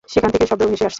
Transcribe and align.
সেখান 0.13 0.29
থেকে 0.33 0.45
শব্দ 0.49 0.61
ভেসে 0.71 0.83
আসছে। 0.85 0.89